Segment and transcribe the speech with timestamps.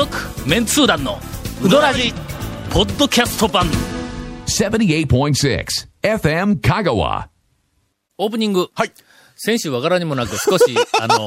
[0.00, 0.16] 続
[0.48, 1.18] メンツー団の
[1.62, 2.14] ウドラジ
[2.70, 3.66] ポッドキャスト版。
[4.46, 5.66] 78.6
[6.02, 7.26] FM Kagawa.
[8.16, 8.92] オープニング、はい。
[9.36, 11.26] 先週は柄にもなく少し、 あの、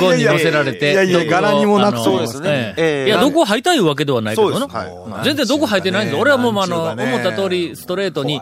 [0.00, 2.48] ゴンに乗せられて、いやいや柄にもなくそうですね。
[2.48, 2.74] ええ。
[2.76, 3.06] ええ。
[3.06, 4.66] いや、どこ履いたいうわけではないけどな。
[4.66, 5.24] はい。
[5.24, 6.20] 全然どこ履いてないんです。
[6.20, 8.40] 俺はもう、あの、思った通り、ストレートに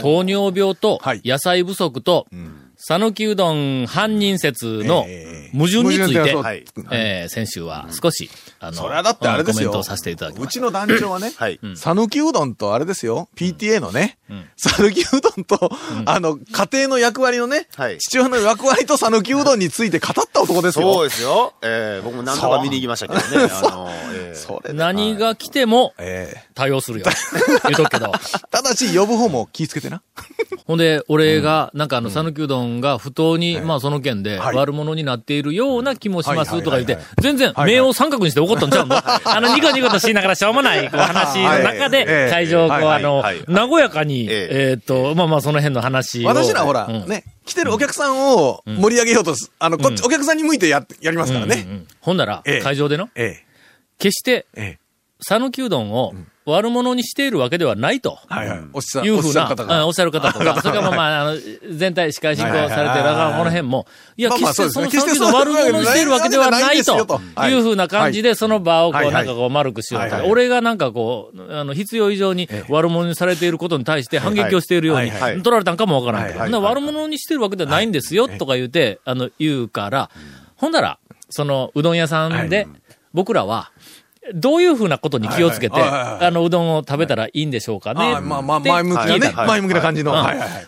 [0.00, 1.20] 糖尿病とはい。
[1.26, 2.26] 野菜不足と、
[2.78, 5.56] 讃岐うどん犯人説のええ。
[5.56, 8.30] 矛盾について、えー先週は少し、
[8.60, 9.70] あの、それはだってあれですよ。
[9.70, 10.44] コメントをさせていただきました。
[10.44, 11.60] うちの団長はね、はい。
[11.76, 14.18] 讃岐うどんとあれですよ、PTA のね、
[14.56, 15.70] 讃岐うどんと、
[16.06, 20.94] あの、家庭の役割のね、はい父親の役割と讃岐うどんについて語った男ですよ。
[20.94, 21.54] そうですよ。
[21.62, 23.50] えー、僕も何とか見に行きましたけどね。
[23.52, 27.06] あの、えー それで何が来てもええ対応するよ。
[27.64, 28.12] 言うとくけど。
[28.50, 30.02] ただし、呼ぶ方も気ぃつけてな。
[30.66, 38.96] ほんで、俺が、なんかあの、讃岐うどんが不当に、まあその件ではい悪者になっているような気もしますはいとか言って全然、はい目を三角にして怒ったんちゃうの？
[38.98, 42.96] あの、ニコニコとしながらしょうもない、こう話の中はいで、会場をこう、はい。
[42.96, 44.72] あのはい、和やかに、ええ。
[44.74, 46.28] ーっと、まあまあその辺の話を。
[46.28, 47.08] 私らほら、うん。
[47.08, 51.66] ね、来てるお客さんを盛り上げようとす、あの、こっち、お客さんに向いてや、やりますからね。
[52.00, 53.42] ほんならええ、会場での、え
[53.98, 54.46] 決して。
[55.20, 58.18] 讃岐うどんを悪者にしているわけではないと。
[58.28, 58.60] はいはい。
[58.72, 59.80] おっしゃいうふうな、おっしゃる方が。
[59.80, 61.36] うんおっしゃる方とか、 それからまあ、あの、
[61.70, 63.32] 全体司会進行されてるはいはいはいはい。
[63.32, 67.52] この辺も、いや、決してその讃岐うどん悪者にしているわけではないとい。
[67.52, 69.14] うふうな感じで、その場をこう、はいはい。
[69.14, 70.14] なんかこう、丸くしようと。
[70.14, 70.30] はいはい。
[70.30, 75.42] 俺がなんかこう、あの、必要以上に悪者にされていることに対して反撃をしているように、はいはい。
[75.42, 80.10] 取られたんかもわからんけど、悪者にしてるわけではないんですよ、とか言うて、あの、言うから、
[80.56, 82.66] ほんなら、その、うどん屋さんで、
[83.12, 83.70] 僕らは、
[84.34, 88.14] どういうふうなことに気をつけて、あの、うどんを食べたらいいんでしょうかね。
[88.16, 89.32] あまあまあ、前向きなね。
[89.34, 90.14] 前向きな感じの。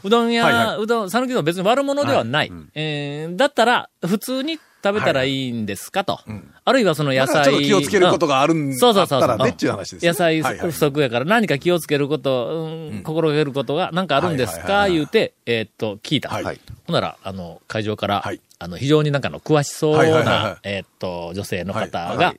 [0.03, 2.53] うどん屋、うどん、讃岐うどん別に悪者ではない。
[2.75, 6.21] えーだったら、普通に食べたらいいんですかと。
[6.65, 7.45] あるいはその野菜。
[7.45, 9.31] ちょっと気をつけることがあるんそうそうそうそう。
[9.31, 10.09] あったらねっていう話ですね。
[10.09, 14.89] 野菜不足やから何か気をつけること、うん心がけることが何かあるんですか？
[14.89, 16.31] 言うて、えーっと、聞いた。
[16.31, 16.61] はい。
[16.87, 18.41] ほんなら、あの、会場から、はい。
[18.59, 22.17] あの、非常になんかの詳しそうな、いえーっと、女性の方はい。
[22.17, 22.35] がは、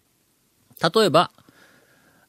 [0.82, 1.32] 例えば、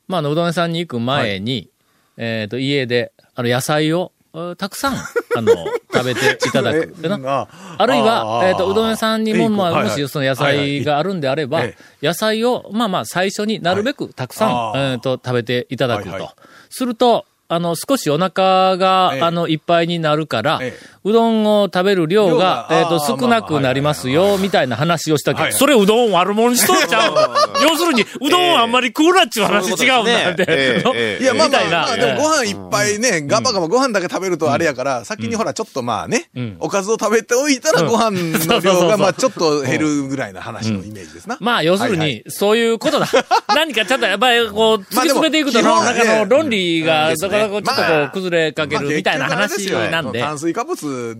[0.08, 1.70] まあ、あの、うどん屋さんに行く前に、
[2.16, 4.94] えっ、と、家で、あの、野菜を、えーたくさん、
[5.36, 5.52] あの、
[5.92, 6.94] 食べていただく。
[7.02, 7.48] えなな。
[7.76, 9.90] あるいは、えっ、と、うどん屋さんにも、まあ、はいはい。
[9.90, 11.76] もしその野菜があるんであれば、はいはい。
[12.02, 14.80] 野菜を、まあまあ、最初になるべくたくさん、はい。
[14.92, 16.10] えっ、と、食べていただくと。
[16.10, 16.30] はいはい。
[16.70, 19.22] すると、あの、少しお腹が、ええ。
[19.22, 20.92] あの、いっぱいになるから、ええ。
[21.04, 25.58] うどんを食べる量がえっ、ー少なくなりますよ、みたいな話をしたけど、はいはい。
[25.58, 27.14] それうどん悪者にしとっちゃ う？
[27.62, 31.18] 要するに、うどんあんまり食うなっちゅう話違うんだって。
[31.20, 38.12] いや、まあまあ、まあ、でもご飯いっぱいね、ガバガバご飯だけ食べるとあれやから、先にほら、ちょっとまあねん、おかずを食べておいたらうんご飯
[38.46, 41.36] の量がまあちょっと減るぐらいな話のイメージですな。
[41.40, 43.08] まあ、要するに、はいはそういうことだ。
[43.54, 47.16] 何かちょっとやっぱり、こう、突き詰めていくと、なんかの論理が、うん。
[47.16, 50.20] だからこう、ちょっとこまあう、崩れかけるみたいな話なんで。
[50.20, 51.16] 炭水化物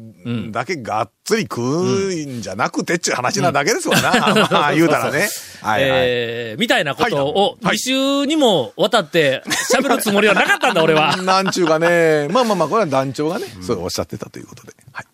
[0.50, 4.12] だけがっつり食うんじゃなくてっていう話なだけですわな。
[4.50, 5.28] まあ言うたらね。
[5.61, 5.91] はいはい。
[5.91, 11.16] えー、みたいなことを、はい2週にもわたって喋るつもりはなかったんだ、俺は。
[11.22, 14.72] なんちゅうかね、まあまあまあ、これは団長がね、そうおっしゃってたということで。
[14.93, 15.06] はい。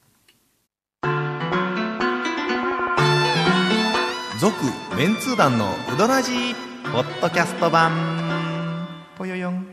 [4.40, 4.54] 続
[4.96, 6.54] メンツー団のウドラジー
[6.92, 8.86] ポッドキャスト版
[9.16, 9.67] ぽよよん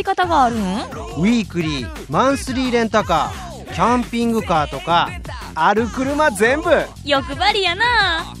[0.00, 5.08] り方があるんウィークリーマンスリーレンタカーキャンピングカーとか
[5.54, 6.70] ある車全部。
[7.04, 8.34] 欲張りやな。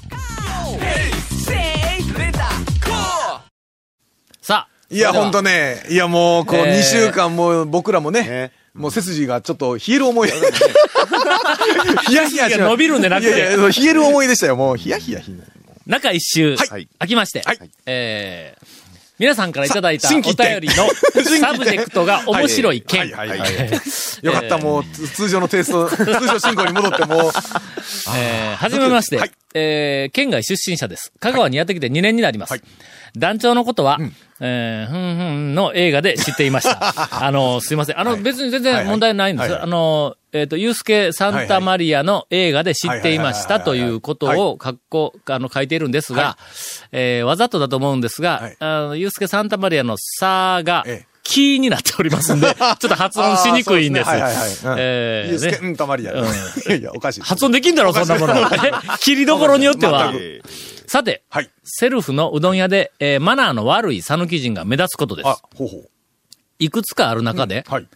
[4.40, 4.68] さあ。
[4.88, 5.24] いや、それでは。
[5.24, 6.78] ほんとね、いやもう、こう、えー。
[6.78, 10.30] 2週間もう僕らもねね、もう背筋がちょっと冷える思い。
[12.08, 13.28] ヒヤヒヤ伸びるんでなくて。
[13.28, 14.56] いやいや、冷える思いでしたよ。
[14.56, 15.38] もう、ヒヤヒヤヒヤ。
[15.86, 16.88] 中一周、はい。
[17.00, 17.70] 明きまして、はい。
[17.86, 18.66] えー、
[19.20, 20.24] 皆さんからいただいたお便
[20.60, 20.88] りの
[21.38, 23.00] サブジェクトが面白い件。
[23.00, 23.70] はいはいはいはい。
[24.22, 27.32] よかった、もう、つ通常のテイスト、通常進行に戻って、もう、
[28.16, 31.12] えー、はじめまして、はいえー、県外出身者です。
[31.20, 32.52] 香川にやってきて2年になります。
[32.52, 32.62] はい
[33.16, 33.98] 団長のことは、
[34.38, 36.94] えー、ふんふんの映画で知っていました。
[37.26, 37.98] あの、すいません。
[37.98, 39.60] あの、別に全然問題ないんです。
[39.60, 46.38] あの、えっ、と、ユースケ・サンタマリアの映画で知っていましたということを、かっこ、あの、書いているんですが、
[46.92, 54.08] えー、わざとだと思うんですが、はいあのユースケ・サンタマリアのさが、ええキーになっておりますんで、 ちょっと発音しにくいんです。
[54.08, 56.12] はいはいはいうんえーユースケ、ねうん、たまりや。
[56.12, 56.28] うんい
[56.66, 57.20] やいや、おかしい。
[57.20, 58.34] 発音できんだろ、そんなもの。
[58.66, 60.12] え切りどころによっては。
[60.12, 60.40] え
[60.88, 61.50] さて、はい。
[61.62, 65.90] セルフのうどん屋で、えーマナーの悪い讃岐人が目立つことですあ。、ほうほう。
[66.58, 67.86] いくつかある中で、はい。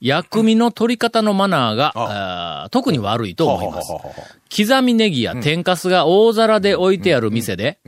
[0.00, 3.98] 薬味の取り方のマナーが、あー特に悪いと思いますは。
[3.98, 7.78] はははは刻みネギや天かすが大皿で置いてある店で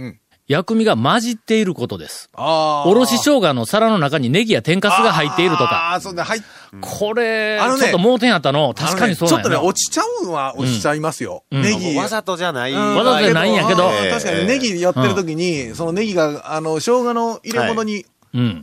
[0.47, 2.29] 薬味が混じっていることです。
[2.37, 5.93] おろし生姜の皿の中にネギや天かすが入っているとか。
[5.93, 6.43] ああ、そうね、入っ
[6.81, 8.75] これ、あのねちょっと盲点あったの。
[8.75, 9.69] 確かにそうあのねちょっとね、なんやな。
[9.69, 11.45] 落ちちゃうのは落ちちゃいますよ。
[11.51, 11.97] うんネギ。
[11.97, 12.73] わざとじゃない。
[12.73, 18.05] うんわざとじゃないんやけど確かにネギやってる時に、そのネギが、あの、生姜の入れ物にうん。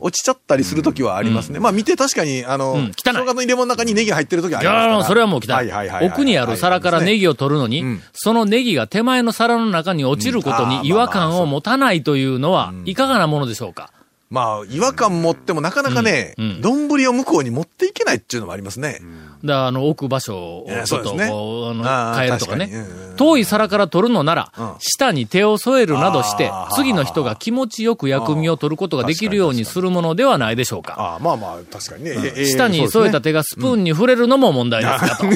[0.00, 1.60] 落ちちゃったりする時はありますね。
[1.60, 4.92] まあ見て確かに、あの、生姜の入れ物の中にネギ入ってる時はいありますから。
[4.96, 6.06] やー、それはもう来たはいはいはいはい。
[6.08, 8.02] 奥にある皿からネギを取るのに、うん。
[8.12, 13.90] そのネギが手前の皿の中に落ちることに違和感を持たないというのは、いかがなものでしょうか？
[14.30, 19.00] まあ、違和感持ってもなかなかねうんうん、丼、を向こうに持っていけないっていうのもありますね。
[19.44, 22.70] だからあの、置く場所をちょっとねああの、ー変えるとかね。
[23.16, 30.94] 遠い皿から取るのならうん、下に手を添えるなどして次の人が気持ちよく薬味を取ることができるようにするものではないでしょうか。
[30.96, 32.12] ああ、まあまあ、確かにね。
[32.36, 35.26] ええ下に添えた手がスプーンに触れるのも問題ですかと。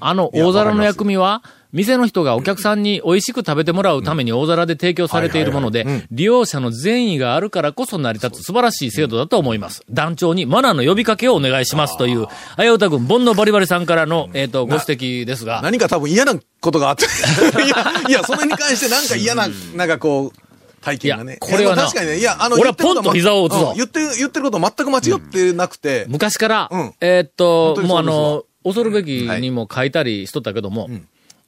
[0.00, 1.42] あの大皿の薬味は、
[1.74, 9.82] 店の人がお客さんに美味しく食べてもらうために大皿で提供されているもので利用者の善意があるからこそ成り立つ素晴らしい制度だと思います。
[9.90, 12.26] 団長にマナーの呼びかけをお願いしますという、
[12.56, 17.04] あやうた軍、煩悩バリバリさんからの、えっと、ご指摘ですが、何か多分嫌なことがあって。
[17.04, 21.38] いや、いや、それに関してなんか嫌な、なんかこう、体験がね。
[21.40, 23.70] これは確かにね、いや、あの、俺はポンと膝を打つぞ。
[23.70, 26.94] うん言ってる、言ってること全く間違ってなくて、昔から、うん。
[27.00, 29.08] えーっと、もうあの、恐るべき
[29.40, 30.88] にも書いたりしとったけども、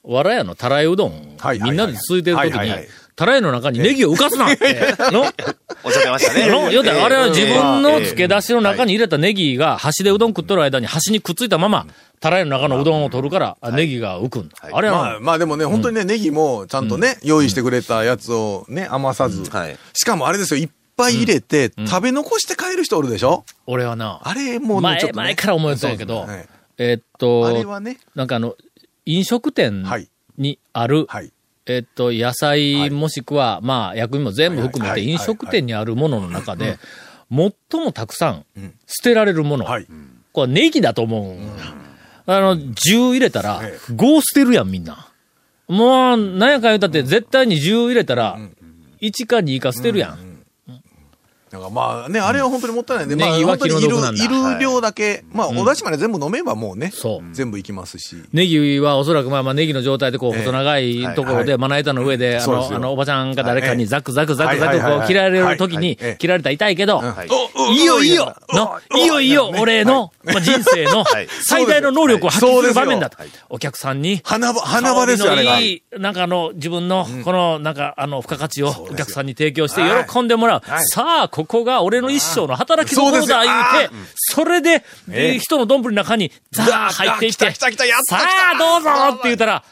[0.07, 1.69] わらやのたらいうどん、はいはいはい。
[1.69, 4.49] みんなで続いてる時にはいはいはい、たらいの中にネギを浮かすな。
[4.49, 5.21] って、の
[5.83, 6.47] おっしゃってましたね。
[6.47, 11.87] の、よってあれは自分の漬け出出しの中に入れたネギが端でうどん食っとる間に端にくっついたまま、
[12.21, 14.49] たらいの中のうどんを取るから、あネギが浮くん。
[14.61, 19.43] あれまはあ、まあでもね、本当にね、ネギもちゃんとね、用意してくれたやつをね、余さず。
[19.49, 19.77] はい。
[19.93, 23.43] しかもあれですよ、いっぱい入れて、食べ残して帰る人おるでしょ？
[23.65, 25.23] 俺はな、あれもうね、前ちょっとね。
[25.25, 26.25] 前から思ってたんやけど
[26.79, 28.55] えーっと、あれはね、なんかあの、
[29.07, 31.31] 飲食店はいにある、はい。
[31.65, 36.77] えっと、野菜もしくは、まあ、薬味も全部含めて、飲食店にあるものの中で、
[37.29, 38.73] 最もたくさんん。
[38.85, 39.87] 捨てられるもの、はい。
[40.31, 41.37] これネギだと思う。
[42.25, 45.09] あの、10入れたらえ、5捨てるやん、みんな。
[45.67, 48.37] もう、なんやかん言うたって、絶対に10入れたら、
[49.01, 50.26] 1か2か捨てるやん。
[51.51, 57.33] なんかまあね、あれは本当にもったいないんで、うんまあネギは本当にいる気の毒なんだいる量だけ、まあお出汁まで全部飲めばもうね、そう。
[57.33, 58.17] 全部いきますし。
[58.33, 60.39] ネギはおそらくまあまあネギの状態でこうええ。
[60.39, 67.27] 細長いところではいまな板の上で、あの、あの、おばちゃんか誰かにはいザクザクザクザクこう切られる時に切られたら痛いけど、はい。
[67.77, 68.35] いいよいいよ。
[68.49, 69.51] の、いいよいいよ。
[69.57, 71.27] 俺の、まあ、人生のはい。
[71.45, 73.17] 最大の能力を発揮する場面だと。
[73.49, 80.61] お客さんに、花場、花場ですよ、いい、なんかあの、自分の、この、なんか、あの、付加価値をお客さんに提供してはい喜んでもらう。
[80.63, 80.85] はい。
[80.85, 85.39] さあ、ここが俺の一生の働きどころだ、言うて、それで、ええ。
[85.39, 88.25] 人の丼の中に、ザー入っていって、来た来た来たやったさ
[88.55, 88.89] あ、どうぞ
[89.19, 89.63] って言ったら、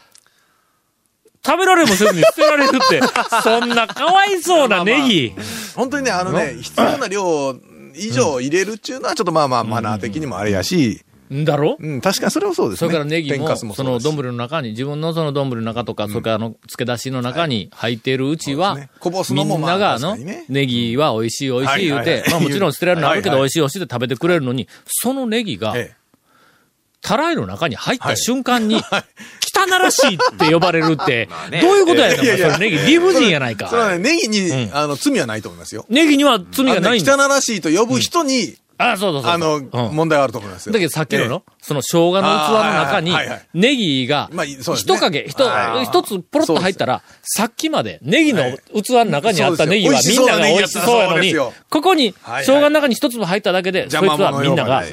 [1.43, 3.01] 食べられもせずに捨てられるって、
[3.41, 5.33] そんなかわいそうなネギ。
[5.75, 7.55] 本当にね、あのね、必要な量
[7.95, 11.77] 以上入れるっていうのはちょっとまあまあマナー的にもあれやし、んだろ？
[11.79, 12.87] うん、確かにそれはそうですね。
[12.87, 18.77] それからネギも、その丼丼の中に、自分のその丼の中とか、それからあの、漬け出しの中に入っているうちは、
[19.31, 20.15] みんなが、あの
[20.49, 26.05] ネギは美味しい美味しい言うてまあもちろん捨てられるのあるけど美味しい美味しいって食べてくれるのに、そのネギが、ええ。
[27.01, 28.17] たらいの中に入ったはい。
[28.17, 31.61] 瞬間に、汚らしいって呼ばれるって、 ね。
[31.61, 33.69] どういうことやねん、それネギ理不尽やないか。
[33.69, 33.75] そ。
[33.75, 34.75] れはね、ネギに、うん。
[34.75, 35.85] あの、罪はないと思いますよ。
[35.87, 37.15] ネギには罪がないんだ。
[37.15, 39.31] 汚らしいと呼ぶ人に、あ、そうそうそう。
[39.31, 40.73] あの、うん問題があると思いますよ。
[40.73, 43.11] だけどさっきのの、その生姜の器の中に
[43.55, 44.29] ネギが
[44.75, 45.85] 一影、一はい。
[45.85, 51.33] 一つポロッと入ったら、さっきまでネギのはい器の中にあったネギはみんなが美味しそうやのに
[51.69, 54.83] ここに生姜の中に一粒入っただけで、そいつはみんなが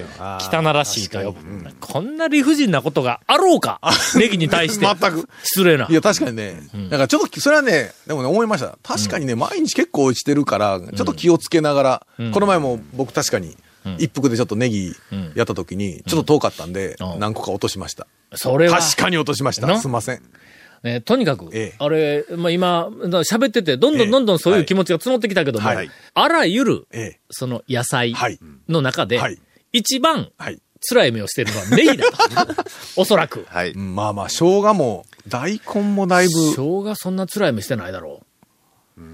[0.40, 1.70] 汚らしいと呼ぶ。
[1.78, 3.78] こんな理不尽なことがあろうか？
[4.16, 4.86] ネギに対して。
[4.86, 5.28] 全く。
[5.42, 5.86] 失礼な。
[5.90, 6.62] いや、確かにね。
[6.88, 8.78] だからちょっと、それはね、でもね、思いました。
[8.82, 13.56] 確かにね、毎日結構落ちてるから、ちょっと気をつけながら、この前も僕確かに、
[13.98, 14.94] 一服でちょっとネギ
[15.34, 18.06] やった時に、ちょっと遠かったんでう、ん何個か落としました。
[18.34, 18.78] それは。
[18.78, 19.66] 確かに落としました。
[19.66, 19.78] な？
[19.80, 20.22] すいません。
[20.82, 27.20] ね、とにかく、ええあれ、まあ、今、喋ってて、どんどんどんどんそういう気持ちが募ってきたけども、はいあらゆる、ええ。
[27.30, 29.38] その野菜はいの中で、はい
[29.72, 30.60] 一番はい。
[30.84, 32.64] 辛い目をしているのはネギだと。
[33.00, 33.46] おそらく。
[33.48, 33.70] はい。
[33.70, 38.22] うんまあまあ、生姜も、大根もだいぶ、生姜そんな辛い目してないだろ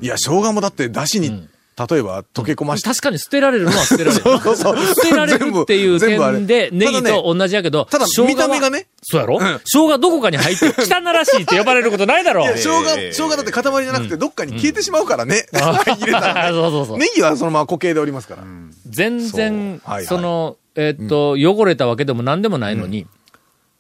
[0.01, 1.47] いや、生姜もだって、だしに、
[1.79, 2.79] 例えば、溶け込まう。
[2.79, 4.23] して、確かに捨てられるのは捨てられる。
[4.25, 8.87] そうそうそう捨てられるっていう点で、ネギただと同じやけど、ただ生姜は見た目がね。
[9.03, 15.47] そうやろ、ん生姜どこかに入って、 汚らしいって呼ばれることないだろいや、生姜、ええ生姜だって塊じゃなくて、どっかに消えてしまうからね。
[15.53, 16.57] 入れたらね。
[16.57, 16.99] そうそうそう。
[16.99, 18.43] ネギはそのまま固形でおりますから。
[18.89, 23.07] 全然、そうはいはいその、えーっと、汚れたわけでも何でもないのに、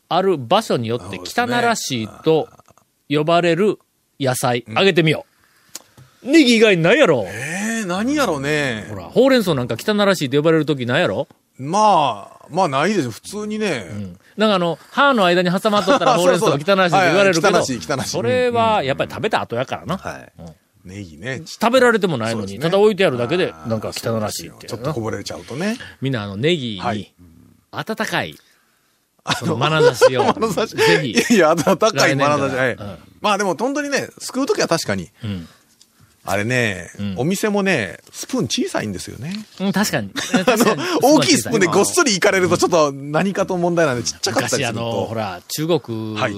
[0.08, 2.48] ある場所によって汚らしいと
[3.08, 3.78] 呼ばれる
[4.18, 5.24] 野菜、あげてみよ
[6.24, 6.30] う。
[6.30, 7.24] ネギ以外にないやろ。
[7.26, 7.57] えー、
[7.88, 8.94] 何やろうねほ。
[8.96, 11.26] ら、ほうれん草なんか汚らしいと呼ばれるときないやろ？
[11.58, 13.10] まあ、まあないですよ。
[13.10, 13.86] 普通にね。
[14.36, 19.96] なんかあの、歯の間に挟まっとったら ほうれん草が汚らしいと言われるけど、はいはい汚らしい汚らしいそれはやっぱり食べた後やからな。
[19.98, 20.32] はい。
[20.84, 21.42] ネギね。
[21.44, 25.76] 食べられてもないのに、ねただ置いてあるだけで、なんか汚らしいってちょっとこぼれちゃうとね。
[26.00, 27.12] みんなあの、ネギにはい、
[27.72, 28.36] 温かい、
[29.38, 32.56] その、眼差しを、 眼差しぜひ、いや温かい眼差し。
[32.56, 35.10] はいうんまあでも本当にね、救うときは確かに。
[35.26, 35.48] ん
[36.30, 39.32] あれね、お店もね、スプーン小さいんですよね。
[39.60, 40.10] うん、確かに。
[40.34, 40.76] あ確かに。
[40.76, 45.04] の、大きいスプーンでごっそりいかれるとちょっと何かと問題なんでちっちゃかったりする昔あの、と。
[45.06, 46.34] ほら、中国はい。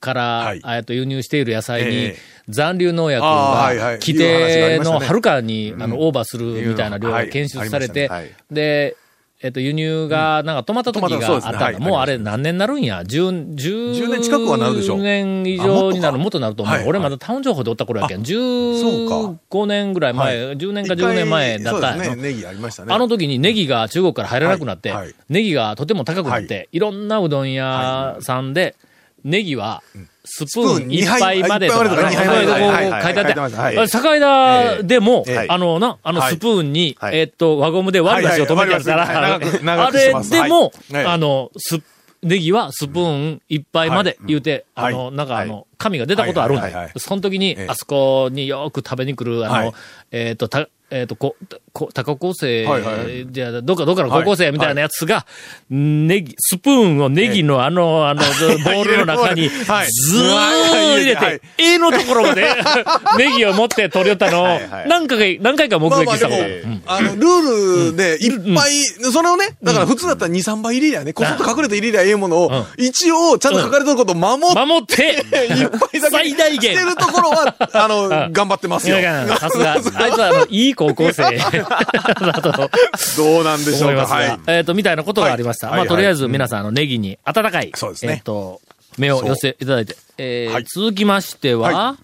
[0.00, 0.62] から、はい。
[0.64, 2.18] えっと輸入している野菜にええ、
[2.48, 3.98] 残留農薬ああはいはい。
[3.98, 5.00] が規いう話があ定りましたね。
[5.00, 7.28] のはるかに、あの、オーバーするみたいな量がはい。
[7.28, 8.36] 検出されて、ありましたね。
[8.50, 8.96] で、
[9.42, 11.58] えっと、輸入が、なんか止まった時があったんだ。
[11.58, 16.74] はいもうあれ何年になるんや ?10、10 10年近くはなるでしょう年以上になる、あもっとなると思う。
[16.74, 18.24] はい俺まだタウン情報でおった頃やけん。
[18.24, 22.92] そうか15年ぐらい前、はい10年か10年前だったんネギありましたね。
[22.92, 24.92] あの時にネギが中国から入らなくなって、
[25.30, 28.76] ネギがとても高くなって、、はいろんなうどん屋さんで、
[29.24, 29.82] ネギは、
[30.24, 31.90] スプーン一杯までとか、ね。
[31.90, 35.46] こういはい書いてあって、境田でも、ええ。
[35.48, 36.34] あのな、あのはい。
[36.34, 37.18] スプーンに、はい。
[37.18, 41.04] えっと、輪ゴムで割り出しを止めてあるから、あれでも、はい。
[41.06, 41.80] あの、ス
[42.22, 44.94] ネギはスプーン一杯まで言うて、はい。
[44.94, 47.00] あの、なんかあはの、紙が出たことあるんだはいはいはいはい。
[47.00, 47.66] その時に、ええ。
[47.68, 49.72] あそこによく食べに来る、あの、はい。
[50.12, 51.36] えっ、と、た、えっ、と、こ、
[51.72, 53.26] こ、高校生、はいはい。
[53.30, 55.24] じゃあ、どっか、どっかの高校生みたいなやつが、
[55.70, 58.22] ネギ、スプーンをネギのあの、あの、
[58.64, 61.40] ボールの中に、ずーはい入れはい。
[61.40, 62.44] て、A のところまで、
[63.18, 66.62] ネギを持って取り寄ったのをはいはい、何回か、何回か目撃したことある。
[66.64, 68.72] うん、あの、ルールでいっぱい、
[69.12, 76.74] それをね、だから普通だったら2、3倍入れりゃね、こそっと隠れて入れりゃええものを、一応ちゃんと書かれてることを守って、守って、 いっぱいだけ最大限。
[76.74, 78.96] してるところは、あの、頑張ってますよ。
[79.38, 82.52] さすが、あいつは、あの、いい高校生だと
[83.18, 84.06] どうなんでしょうか。
[84.06, 84.40] はい。
[84.46, 85.66] えっ、と、みたいなことがありました。
[85.66, 88.62] まあ、はいはいとりあえず皆さん、あの、ネギに温かい、そうですねえっ、と、
[88.96, 91.96] 目を寄せていただいて、えーはい続きましては、は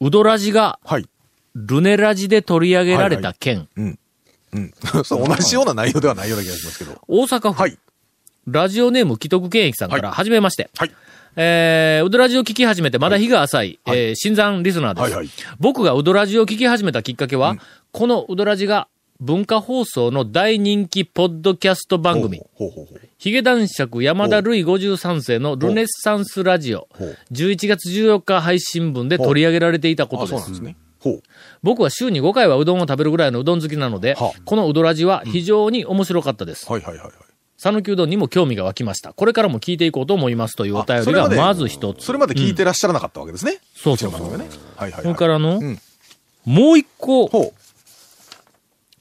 [0.00, 1.08] うどらじが、はい。
[1.54, 3.98] ルネラジで取り上げられた件、うん。
[5.04, 7.00] そう、同じような内容ではないような気がしますけど。
[7.06, 7.78] 大阪府、はい。
[8.46, 10.68] ラジオネーム既得権益さんから、はじめまして。
[10.76, 10.92] はい。
[11.36, 15.28] えー、うどラジを聞き始めてまだ日が浅い、えー新参リスナーです、はいはい。
[15.60, 17.56] 僕がうどラジを聞き始めたきっかけは、
[17.92, 18.88] このうどラジが
[19.20, 23.00] 文化放送の大人気ポッドキャスト番組、ほうほうほう。
[23.18, 26.88] ヒゲ男爵山田るい53世のルネッサンスラジオ。
[26.90, 30.50] ほう、11月14日配信分で取り上げられていたこあ、とです。
[30.50, 30.76] ですね。
[31.62, 36.70] 僕は週に5回はうどんを食べるぐらいのうどん好きなのではあ、このうどラジは非常に面白かったです。
[36.70, 37.12] はいはいはいはい。
[37.58, 39.12] 讃岐うどんにも興味が湧きました。
[39.12, 42.04] これからも聞いていこうと思いますというお便りがまず一つ。
[42.04, 43.58] それまで聞いてらっしゃらなかったわけですね。
[43.74, 44.20] そうそうそう。
[44.20, 44.60] うちの番組はね。
[44.76, 45.18] はいはいそれはい。
[45.18, 45.78] からの、ん
[46.44, 47.52] もう一個、ほう。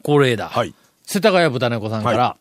[0.03, 0.49] これだ。
[0.49, 0.73] はい。
[1.03, 2.37] 世田谷豚猫さんから、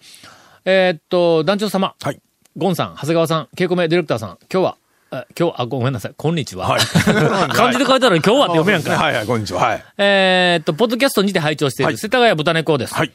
[0.64, 2.21] えーっと、団長様、はい。
[2.56, 4.76] ゴンさん、長谷川さん、ケイコメディレクターさん、今日は、
[5.11, 6.68] あ今日、あ、ごめんなさい、こんにちは。
[6.68, 6.80] はい
[7.54, 8.97] 漢字で書いてあるのに今日はって読めやんか。
[8.97, 9.61] はいはい、こんにちは。
[9.62, 9.85] はい。
[9.99, 12.94] えーっと、ポッドキャストにて拝聴している世田谷豚猫です。
[12.94, 13.11] はい。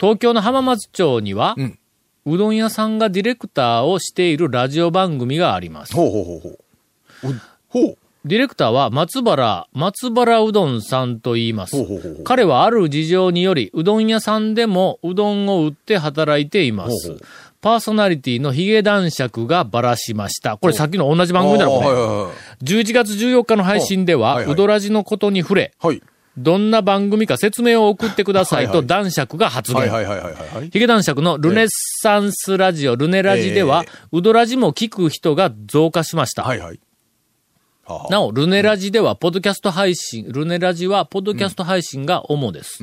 [0.00, 1.78] 東京の浜松町には、うん
[2.26, 5.94] うどん屋さんがディレクターをしているラジオ番組があります。
[5.94, 7.30] ほうほうほうほう。
[7.30, 7.98] うほう。
[8.24, 11.76] ディレクターは松原、松原うどんさんと言います。
[11.76, 17.08] ほうほうほう彼はある事情により、うどん屋さんでもうどんを売って働いています。
[17.08, 17.26] ほうほう
[17.60, 20.56] パーソナリティのヒゲ男爵がばらしました。
[20.56, 21.88] これさっきの同じ番組だろ、これ。
[21.88, 22.64] あーはいはいはい。
[22.64, 26.02] 11月14日の配信では、うどらじのことに触れ、はい。
[26.36, 29.80] どんな番組か説明を送ってくださいと男爵が発言。
[29.80, 30.70] はいはいはいはいはい。
[30.70, 31.66] ヒゲ男爵のルネッ
[32.02, 36.42] サンスラジオ、ルネラジでは、うどらじも聞く人が増加しました。
[36.42, 36.80] はいはい。
[37.86, 42.82] はあなお、ルネラジでは、ポッドキャスト配信、ルネラジは、ポッドキャスト配信が主です。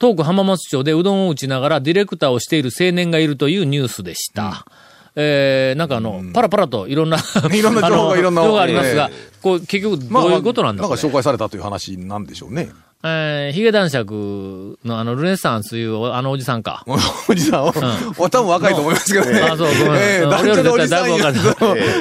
[0.00, 4.66] 東区浜松町でうどんを打ちながらディレクターをしている青年がいるというニュースでした。
[5.14, 7.18] えー、なんかあの、パラパラといろんな、
[7.52, 12.70] いろんな情報がいろんな情報がありますが、えこう、結局どういうことなんだろう、なんか紹介されたという話なんでしょうね。
[13.04, 16.84] えー、ヒゲ男爵のあの、ルネサンスいうあのおじさんか。
[17.28, 17.74] おじさんを、
[18.16, 19.40] お多分若いと思いますけどね。
[19.42, 21.18] あそうごめんええうん男女におじさんる、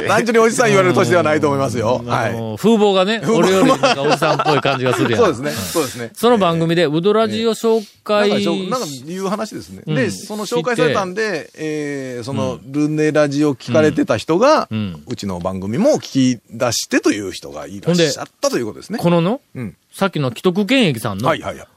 [0.07, 2.03] 男女におじさん言われる年ではないと思いますよ。
[2.07, 2.33] あはい。
[2.33, 5.21] の風貌がね、俺よりなんかおじさんっぽい感じがするやん。
[5.21, 5.51] そうですね。
[5.51, 6.11] そうですね。
[6.15, 9.81] その番組で、ウドラジを紹介かしょ、なんかいう話ですね。
[9.87, 18.99] うんで、その紹介されたんで、えー、その、ルネラジを聞かれてた人が、ううんちの番組も聞き出してという人がいらっしゃったということですね。
[18.99, 19.75] このの、うん。
[19.91, 21.67] さっきの既得権益さんの、はいはいはい。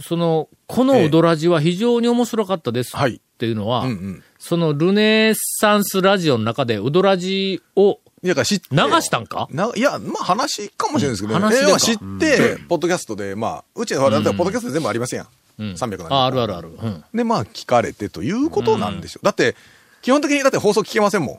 [0.00, 2.96] その、このうどらじは非常に面白かったです。
[2.96, 3.16] はい。
[3.16, 4.22] っていうのは、うんうん。
[4.38, 8.34] そのルネサンスラジオの中でウドラジをいや。
[8.34, 9.48] 流したんか？
[9.50, 15.26] ないや、まあ話かもしれないですけど、うん話は知って、ポッドキャストで、まあ、うちの、だったらポッドキャストで全部ありませんやん。
[15.58, 16.68] うん300あ、あるあるある。
[16.68, 17.04] うん。
[17.12, 19.24] で、まあ、聞かれてということなんでしょう。
[19.24, 19.56] だって、
[20.00, 21.38] 基本的にだって放送聞けませんもん。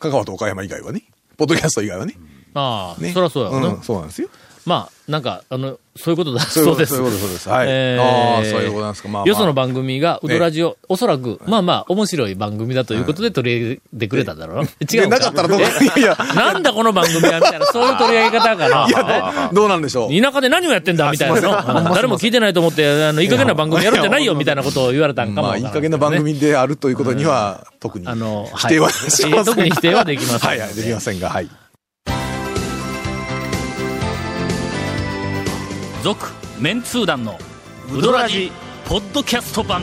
[0.00, 1.04] 香川と岡山以外はね。
[1.36, 2.16] ポッドキャスト以外はね。
[2.52, 3.12] ああ、ね。
[3.12, 3.68] そりゃそうやろな。
[3.72, 4.28] んそうなんですよ。
[4.66, 6.96] まあ、なんか、あの、そういうことだそうです。
[6.96, 7.48] そういうことそうです。
[7.48, 7.66] はい。
[7.68, 9.08] えーああ、そういうことなんですか。
[9.08, 9.28] まあ、まあ。
[9.28, 14.62] よその番組が、ウドラジオ、おそらく、まあまあ、面白い番組だということで取り上げてくれたんだろうな。
[14.62, 16.00] 違うでなかったらどうか。
[16.00, 18.86] いやなんだこの番組はみたいな、そういう取り上げ方かな。
[18.88, 20.20] いや、どうなんでしょう。
[20.20, 21.94] 田舎で何をやってんだみたいなの。
[21.94, 28.88] 誰も聞いてないと思って、あの、いい加減な番組やるんじゃないよみたいなことを言われたんかもまあ、いい加減な番組であるということには、特にあの、否定は。
[29.44, 30.48] 特に否定はできません。
[30.48, 31.48] はいはい、できませんが、はい。
[36.04, 36.26] 続、
[36.60, 37.38] メンツー団の、
[37.90, 38.52] ウドラジ、
[38.84, 39.80] ポッドキャスト版。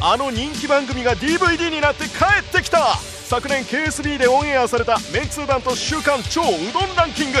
[0.00, 2.96] あの人気番組が DVD になって帰ってきた。
[2.96, 7.38] 昨年 KSB でオンエアされたメンツー団と週刊超うどんランキング。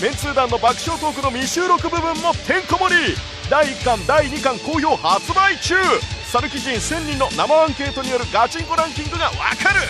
[0.00, 3.16] メンツー団の爆笑トークの未収録部分もてんこ盛り。
[3.50, 5.74] 第1巻第2巻好評発売中。
[6.30, 9.80] さぬき人1000人の生アンケートによるガチンコランキングがわかる。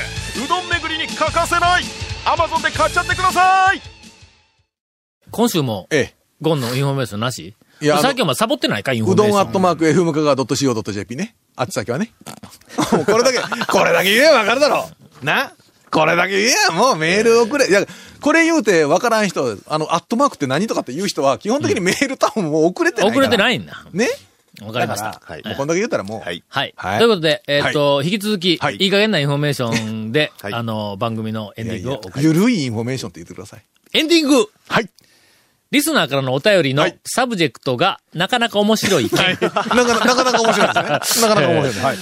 [0.45, 1.83] うどん巡りに欠かせない
[2.25, 3.81] Amazon で買っちゃってください
[5.31, 6.15] 今週も、ええ。
[6.41, 7.55] ゴンのインフォメーションなし？
[7.81, 9.33] いやあの最近お前サボってないかインフォメーション。
[9.33, 11.35] どんアットマーク FM 香川 .co.jp ね。
[11.57, 12.13] あっち先はね。
[12.93, 14.89] もうこれだけ、これだけ言えばわかるだろ
[15.23, 15.53] な？
[15.91, 17.69] これだけ言えや、もうメール送れ。
[17.69, 17.85] いや、
[18.21, 23.21] これ言うてわからん人、あの、アットマークって何とかって言う人は、基本的にメール多分もう送れてないから。
[23.21, 23.85] 遅れてないんだ。
[23.93, 24.09] ね？
[24.63, 25.21] わかりました。
[25.23, 26.21] はいもうこんだけ言ったらもう。
[26.21, 26.43] はい。
[26.49, 26.75] はい。
[26.77, 32.25] はいということで、えーっと、引き続き、はいいい加減なインフォメーションで、 はいあの、番組のエンディングを送る。
[32.25, 33.63] ゆるいインフォメーションって言ってください。
[33.93, 34.89] エンディングはい。
[35.71, 39.19] リスナーからのお便りのはいサブジェクトがなかなか面白い件。
[39.41, 41.29] なかなか、なかなか面白いですね。
[41.29, 41.85] なかなか面白い。
[41.85, 41.97] はい。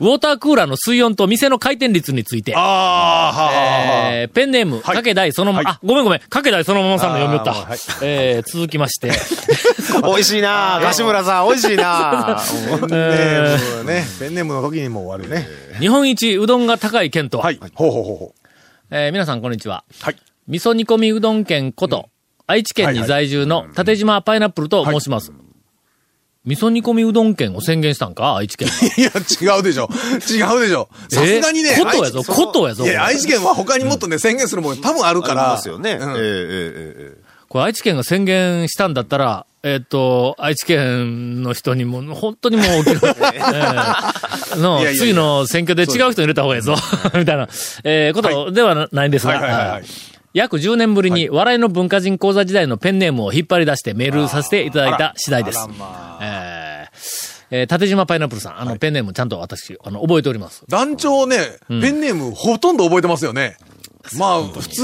[0.00, 7.52] ウォータークーラーの水温と店の回転率について、ああ、はえーペンネーム、はいかけだいそのまま、はいあ、ごめんごめん、かけだいそのままさんの読みよった。
[7.52, 9.10] はいえー続きまして、
[10.04, 12.40] 美味しいな 柏村さん、美味しいな
[12.80, 14.04] ペンネームね。
[14.18, 15.46] ペンネームの時にもう終わるね。
[15.80, 17.58] 日本一うどんが高い県とは、はい。
[17.74, 18.34] ほうほうほうほ
[18.90, 19.84] えー皆さんこんにちは。
[20.02, 20.04] う。
[20.04, 20.16] はい。
[20.48, 22.08] 味噌煮込みうどん県こと、
[22.46, 25.32] 愛知県に在住の縦島パイナップルと申します。
[26.44, 28.36] 味噌煮込みうどん県を宣言したんか？
[28.36, 28.74] 愛知県は。
[28.98, 29.10] いや、
[29.56, 29.88] 違うでしょ。
[30.28, 30.88] 違うでしょ。
[31.08, 31.70] さすがにね。
[31.78, 32.84] えーことやぞ、愛知ことやぞ。
[32.84, 35.42] いや、愛知県は他にもっとね、宣言するもん多分あるから。
[35.42, 35.90] ありますよね。
[35.90, 36.18] ええうんえええ
[37.18, 46.74] えこれ愛知県が宣言したんだったら、えっ、と、愛知県の人にも、本当にもう大きな、 えーの次の選挙で違う人入れた方がいいぞ、
[47.14, 47.48] みたいな、
[47.84, 49.84] えーことではないんですが、はいはいはいはい
[50.34, 55.58] 約10年ぶりに笑いの文化人講座時代のペンネームを引っ張り出してメールさせていただいた次第です。
[55.78, 60.64] まあえーえー縦島パイナップルさん、あの、ペンネームちゃんと私、あの、覚えております。
[60.68, 61.36] 団長ね、
[61.68, 63.58] ペンネームほとんど覚えてますよね。
[64.16, 64.82] まあ、普通、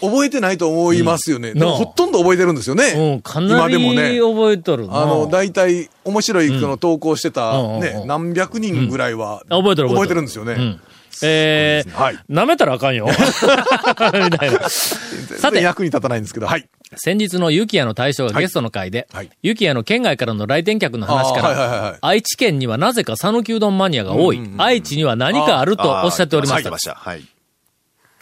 [0.00, 1.54] 覚えてないと思いますよね。
[1.54, 2.92] でもなあほとんど覚えてるんですよね。
[2.96, 4.20] うん、かなり今でもね。
[4.20, 5.02] 覚えとるな。
[5.02, 10.78] あの、大体、面白いその投稿してたうんうんねう、ん何百人ぐらいは、あ覚えてる覚えてるんですよね。
[11.22, 11.28] うん。
[11.28, 12.18] えー、はい。
[12.30, 13.06] 舐めたらあかんよ。
[13.10, 14.68] みたいな。
[14.68, 16.68] さて役に立たないんですけど、はい。
[16.96, 26.94] 先日のユキヤの大将がゲストの会で、はいユキヤの県外からの来店客の話かあーはいはいはいはいら、愛知県にはなぜか讃岐うどんマニアが多い、愛知には何かあるとおっしゃっておりました。
[26.94, 27.24] はい。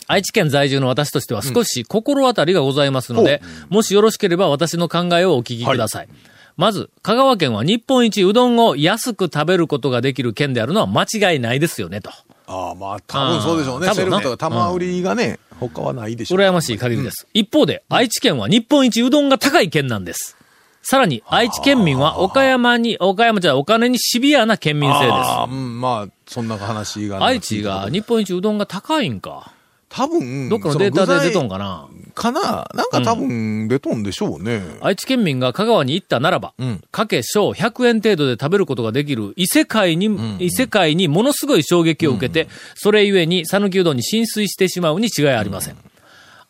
[0.06, 6.08] 愛知県在住の私としては少し心当たりがございますので、もしよろしければ私の考えをお聞きください。
[6.56, 12.10] まず、香川県は日本一うどんを安く食べることができる県であるのは間違いないですよね、と。
[12.48, 13.92] ああ、まあ、多分そうでしょうね。
[13.94, 16.38] セルフとか玉売りがね、他はないでしょう。
[16.38, 17.26] 羨ましい限りです。
[17.34, 20.34] 一方で、愛知県は日本一うどんが高い県なんです。
[20.82, 25.12] さらに、愛知県民は岡山に、岡山じゃお金にシビアな県民性です。
[25.12, 27.22] ああ、うん、まあ、そんな話が。
[27.22, 29.52] 愛知が日本一うどんが高いんか。
[29.90, 31.88] 多分、どっかのデータで出とんかかな。
[32.18, 32.68] かな？
[32.74, 34.62] なんか多分、出とんでしょうね。
[34.82, 36.82] 愛知県民が香川に行ったならば、うん。
[36.90, 45.76] かけ小100円程度で食べることができる異世界に、異世界にものすごい衝撃を受けて、それゆえに讃岐うどんに浸水してしまうに違いありません。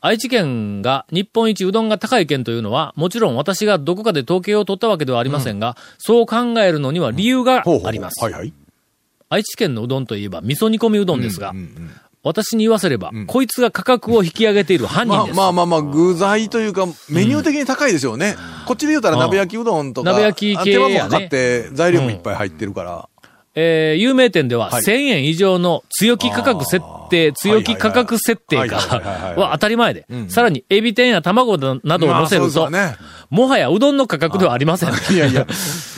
[0.00, 8.16] 愛知県が日本一うどんが高い県というのは、もちろん私がどこかで統計を取ったわけではありませんが、そう考えるのには理由があります。
[9.30, 11.90] 愛知県のうどんといえば味噌煮込みうどんですが、うんうん
[12.22, 15.36] 私に言わせれば、こいつが価格を引き上げている犯まあ人です。
[15.36, 18.36] まあまあまあ、具材というか、メニュー的に高いですよね。
[18.66, 23.08] こっちで言うたら鍋焼きうどんとか、鍋焼き系あ手間もやねかかって、材料もいっぱい入ってるから。
[23.54, 24.82] えー有名店でははい。
[24.82, 32.94] 1000円以上の強気価格設定、強気価格設定が、は当たり前で、さらにエビ天や卵などを乗せるとね。
[33.30, 34.90] もはやうどんの価格ではありません。
[34.90, 35.46] いやいや、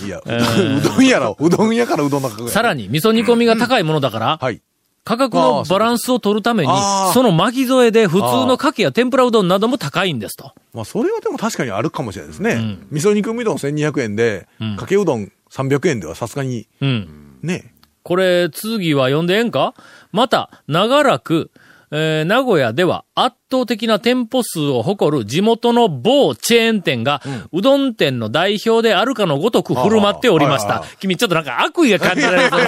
[0.07, 1.37] いや、 うどんやろ。
[1.39, 1.51] う。
[1.51, 4.63] どんやからうどんの価格やさらに、味噌煮込みが高いものだから、はい。
[5.05, 6.73] 価格のバランスを取るために
[7.15, 10.53] その巻き添えで普通の牡蠣や天ぷらうどんなども高いんですと。
[10.75, 12.79] まあ、それはでも確かにあるかもしれないですね。
[12.91, 14.47] 味噌煮込みうどん1200円で、
[14.79, 17.39] かけうどん300円ではさすがに、うん。
[17.43, 17.75] ね。
[18.03, 19.75] これ、次は読んでええんか？
[20.13, 21.51] また、長らく、
[21.93, 27.21] えー名古屋では圧倒的な店舗数を誇る地元の某チェーン店が、
[27.53, 30.85] うどん店の代表であるかのごとく振る舞っておりました。
[31.01, 32.51] 君ちょっとなんか悪意が感じられる。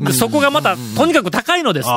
[0.00, 1.88] でそこがまた、とにかく高いのです。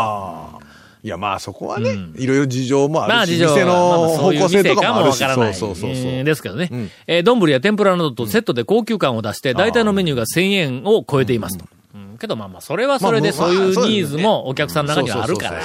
[1.02, 5.54] いや、まあそこはね、いろいろ事情もあるし、まあ事情は店の方向性とかもあるし、わからない。
[5.54, 6.12] そうそうそうそう。
[6.12, 6.66] えーですけどね。
[6.66, 11.64] んえー丼や天ぷらなどとセットで高級感を出して、大体のメニューが1000円を超えていますと。
[11.72, 11.79] うん
[12.20, 15.62] けどまあまあ、それはそれでまあそういうまあニーズもお客さんの中にはあるから。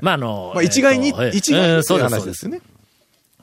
[0.00, 2.48] まああの、まあ一概に、一概にうんっていう話ですす。
[2.48, 2.60] ね。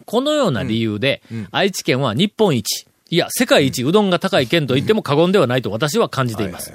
[0.06, 6.74] このような理由で、愛知県は日本一、いや、世界一うどんが高い県と言っても過言ではないと私は感じています。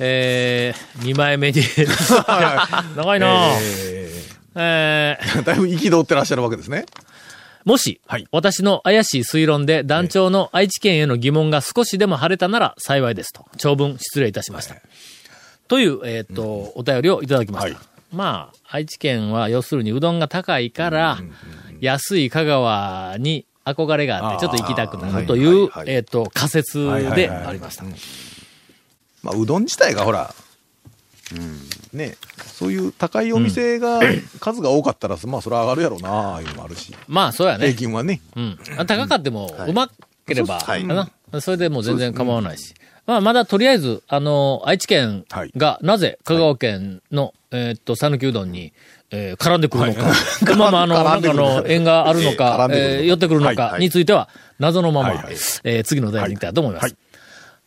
[0.00, 1.62] えー、2枚目に、
[2.96, 4.10] 長いなぁえ
[4.54, 5.42] えーー。
[5.44, 6.86] だいぶ憤ってらっしゃるわけですね。
[7.64, 13.46] もし、はい私の怪しい推論で団長の愛知県への疑問が少しでも晴れたなら幸いですと。
[13.56, 14.76] 長文失礼いたしました。
[15.68, 17.76] という、えっ、と、お便りをいただきました。
[17.76, 21.18] はいまあ、愛知県は要するにうどんが高いから、
[21.80, 26.78] 安い香川に憧れがあって、ちょっと行きたくなるという、はいはいはいえっ、と、仮説
[27.14, 27.84] でありました。
[29.22, 30.34] まあ、うどん自体がほら、
[31.92, 34.00] ね、そういう高いお店が、
[34.40, 36.94] 数が多かったら、まあ、それは上がるやろうな、いうのもあるし。
[37.06, 37.74] まあ、そうや平ね。
[37.74, 38.20] 均はね。
[38.36, 38.58] うん。
[38.86, 39.90] 高かっても、うま
[40.26, 40.84] ければ、はい。
[40.84, 40.94] か
[41.32, 41.40] な。
[41.40, 42.74] それでもう全然構わないし。
[43.06, 45.24] まあ、まだとりあえず、あの、愛知県
[45.56, 48.72] が、なぜ香川県の、えーっと、讃岐うどんに、
[49.10, 50.12] えー絡んでくるのか。
[50.58, 52.68] まあまあ、あの、なんかの、縁があるの絡か。
[52.70, 53.72] えー寄ってくるのかはい。
[53.72, 53.80] は、い。
[53.80, 55.32] については、謎のまま、はいはい。
[55.64, 56.82] えー次のお題に行きたいと思います。
[56.84, 56.94] はい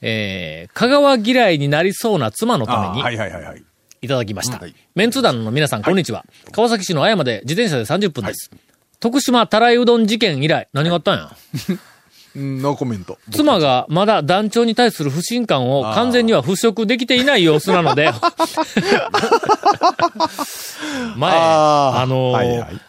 [0.01, 3.63] えー香川嫌いになりそうな妻のために、あはいはいはいはい。
[4.01, 4.57] いただきました。
[4.57, 6.25] はいメンツ団の皆さん、こんにちは。
[6.51, 8.49] 川崎市の綾まで自転車で30分です。
[8.99, 11.31] 徳島たらいうどん事件以来、何があったんや？
[12.33, 13.17] うんノーコメント。
[13.31, 18.05] 妻がまだ団長に対する不信感を完全には払拭できていない様子なので、
[21.17, 22.81] 前、あーあのーはいはい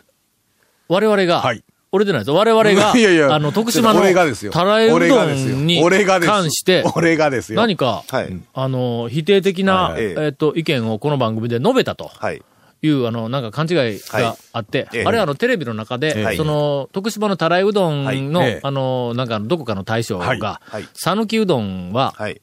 [0.89, 2.31] 我々が、はい俺でないです。
[2.31, 7.61] 我々が、 いやいやあの、徳島の俺がですよたらいうど俺がですよんに俺がです関して、俺がですよ。
[7.61, 8.35] 何か、はい。
[8.55, 12.11] あの、否定的な、はいはいえっ、と、意見をこの番組で述べたと。
[12.17, 12.43] はい。
[12.85, 22.41] いう、あの、なんか勘違いがあって、はいええあれあの、テレビの中で、はいその、徳島のたらいうどんの、はいええあの、なんか、どこかの大将が、はいはい讃岐うどんは、はい。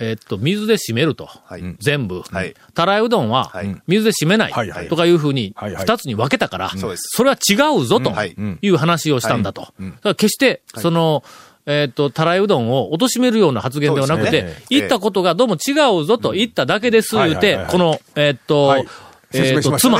[0.00, 1.26] えっと、水で締めると。
[1.26, 1.62] はい。
[1.78, 2.22] 全部。
[2.22, 2.54] はい。
[2.74, 4.52] たらいうどんははい、水で締めない。
[4.52, 4.88] はいはい。
[4.88, 7.02] とかいうふうに、二つに分けたから、そうです。
[7.16, 8.34] それは違うぞ、とはい。
[8.60, 9.62] いう話をしたんだと。
[9.62, 11.22] だから決して、その、
[11.66, 18.86] えっ、と、たらいうどんを貶めるような発言ではなくて、言ったことがどうも違うぞと言っただけです、言うてこの、えっ、と、はい。
[19.32, 19.98] えっ、と、妻、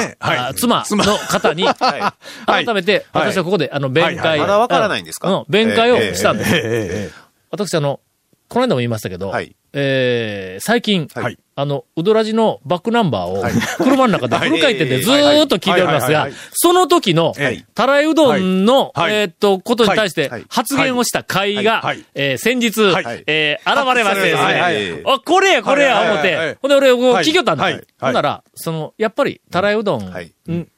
[0.85, 1.65] 妻の方に、
[2.47, 3.33] 改めて、はい。
[3.33, 5.29] 私はここで、あの、弁解、はいまだわからないんですか？
[5.29, 5.45] うん。
[5.49, 6.55] 弁解をしたんです。
[6.55, 6.61] ええ。
[6.63, 7.11] ええ。
[7.51, 8.01] 私、あの、
[8.49, 11.39] この間も言いましたけど、はいえー最近、はい。
[11.57, 13.45] あの、うどらじのバックナンバーを、
[13.79, 20.45] 車の中でフル回転でずーっと聞いておりますがその時のはい、たらいうどんの、えーっと、ことに対してはい。
[20.49, 27.65] 発言をした会がえー先日はい、えー現れましてですね、あ、これや、これや、思って、ほんで俺、聞きよったんだ。
[28.01, 30.33] ほんなら、その、やっぱり、たらいうどんはい。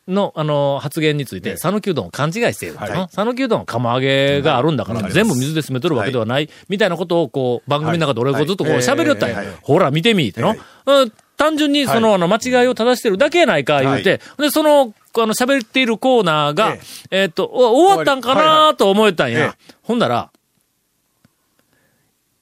[0.09, 2.77] の、あの、発言について、讃岐うどんを勘違いしている。
[2.77, 3.09] はい。
[3.11, 8.83] 讃岐うどんは釜揚げがあるんだから、全部水で詰めとるわけではない、みたいなことを、こう、番組の中で俺がずっとこうはい。
[8.83, 9.43] 喋りよったんや。
[9.63, 10.55] ほら、見てみ、っての。
[10.87, 16.77] うん単純に、その、あの、間違いを正してるだけやないか、言うて、で、その、あの、喋っているコーナーが
[17.11, 17.25] え、え。
[17.27, 19.55] っと、お終わったんかなと思えたんや。
[19.83, 20.31] ほんだら、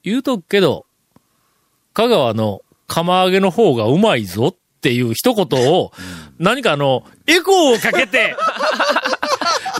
[0.04, 0.86] 言うとくけど、
[1.92, 5.92] 香川の釜揚げの方がうまいぞっていう一言を、
[6.38, 8.36] 何かあの、エコーをかけて、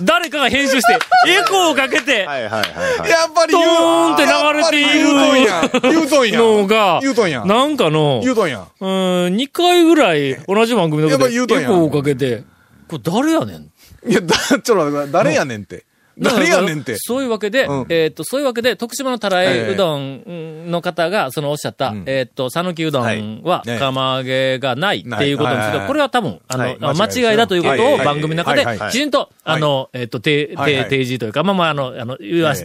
[0.03, 0.95] 誰かが編集して、
[1.31, 2.63] エコーをかけて、はいはいはい
[3.01, 3.11] はい。
[3.11, 5.71] やっぱりド言うーンって流れている言うとんや。
[5.83, 6.39] 言うとんや。
[6.39, 7.45] のが、言うとんや。
[7.45, 8.67] なんかの、言うとんや。
[8.81, 12.45] うーん、2回ぐらい同じ番組のやっ中でエコぱ言うとんやーをかけて、
[12.89, 13.71] これ誰やねん
[14.11, 15.85] いや、だ、ちょっと待って誰やねんって。
[16.19, 16.97] 誰やねんって。
[16.99, 17.87] そういうわけで、うん。
[17.89, 22.05] えーっと、そういうわけで、徳島のたらいうどんの方が、そのおっしゃった、ん。
[22.07, 25.71] えーっと、讃岐うどんは釜揚げがないっていうことについては、ない。
[25.71, 26.79] はいはいこれは多分、あの、はい。
[26.81, 28.05] 間違いだということをはい。
[28.05, 28.79] 番組の中ではい。
[28.79, 32.17] はい、きちんと、あの、えーっと、提、提示というか、まあまあ、あの、あの、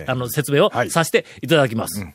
[0.08, 0.90] あの、説明をはい。
[0.90, 2.06] させていただきます。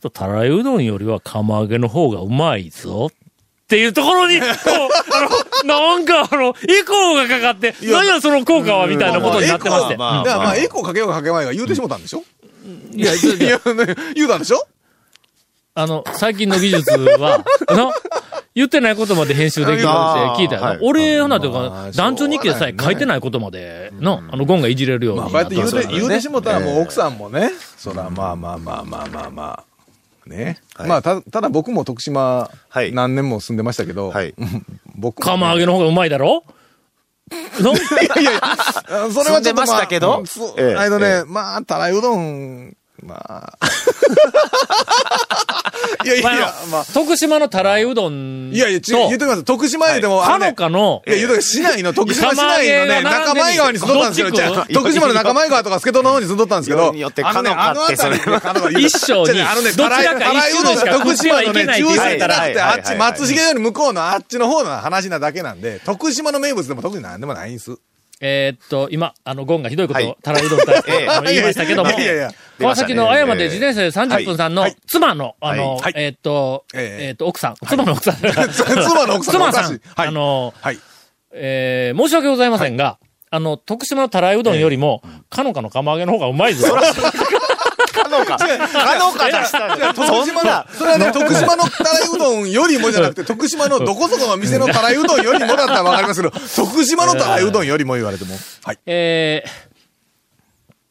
[0.00, 3.10] とたらいうどんよりは釜揚げの方がうまいぞ。
[3.64, 4.50] っていうところに、 こう、
[5.64, 9.96] あの、なんかあの、エコーがかかって、何やその効果はみたいなことになってまして。
[9.96, 12.22] まあまあ、エコーかけようかかけまいが言うてしもたんでしょ？
[12.94, 13.56] いや、言
[14.26, 14.66] うたんでしょ
[15.74, 17.90] あの、最近の技術は、な、
[18.54, 29.64] 言ってないことまで編集できるって聞いたよはい俺、ほなとか団長日記でさえ書いてないことまで、の、あの、ゴンがいじれるようにまあ、こうやって言うて、言うてしもたらもう奥さんもね、そら、まあまあまあまあまあまあ、
[30.28, 30.60] ね。
[30.78, 32.92] まあ、た、ただ僕も徳島はい。
[32.92, 34.34] 何年も住んでましたけど、はい。
[34.94, 35.30] 僕もね。
[35.32, 36.44] 釜揚げの方がうまいだろ？
[37.60, 37.72] の？
[37.72, 37.76] い
[38.16, 40.22] やいや、あそれはちょっと、住んでましたけど？
[40.76, 41.24] あのね、え。
[41.26, 43.58] まあ、たらいうどん、まあ。
[46.04, 46.84] いやいやいや、まあ。
[46.84, 49.44] 徳島のたらいうどんと、いやいや、ち言ってください。
[49.44, 67.78] 徳島へでも、あかのかのい、や、言うとく市内の、徳島市内のね、釜揚げが並んで仲間川に住んどったんですけど、どっち行くじゃあ徳島の仲間川とか助戸の方に住んどったんですけど、によってかのかって辺りね、かのか言う一生にああのね、たらい一種類しか徳島のね、中心じゃなくて、あっち、松重より向こうのあっちの方の話なだけなんで、徳島の名物でも特になんでもないんです。
[68.20, 70.66] えーっと、今、あの、ゴンがひどいことたらいうどんと、
[71.26, 74.76] 言いましたけども、いやいやいや川崎の青山で自転車で30分さんのはい。
[74.86, 78.16] 妻の、あのはい、えーっと、えっと、奥さん、妻の奥さん。
[78.20, 79.34] 妻の奥さん。
[79.34, 79.80] 妻さん。
[79.96, 80.78] あの、はい。
[81.32, 82.98] えー申し訳ございませんが、
[83.30, 86.68] あの、徳島のたらいうどんよりも、かのかの釜揚げの方がうまいぞ。
[87.94, 88.38] かのか。
[88.38, 89.94] かのか出したの。
[89.94, 98.36] 徳島の、それはね、徳島のたらいうどんよりもじゃなくて、徳島のどこそこの店のたらいうどんよりもだったらわかりますけど、 徳島のたらいうどんよりも言われても。
[98.62, 98.78] はい。
[98.86, 99.50] えー、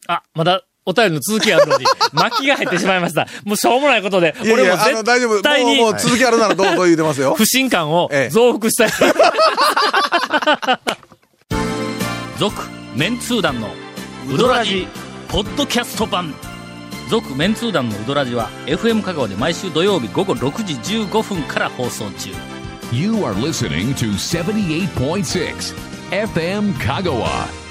[0.08, 3.27] あ、まだ、お便りの続きがあるのに、 巻きが入ってしまいました。
[3.45, 5.41] もうしょうもないことで、いやいや、あ俺も絶の、大丈夫。
[5.41, 7.35] 対にもう、もう続きあるならどうぞ言うてますよ。
[7.37, 8.89] 不信感をええ増幅したい。
[12.39, 12.63] 続、
[12.95, 13.69] メンツー団の
[14.29, 14.87] ウドラジ、
[15.29, 16.33] ポッドキャスト版。
[17.09, 20.73] 続、メンツー団のウドラジは、FM 香川で毎週土曜日午後6時
[21.05, 22.31] 15分から放送中。
[22.91, 25.73] You are listening to 78.6
[26.11, 27.62] FM Kagawa.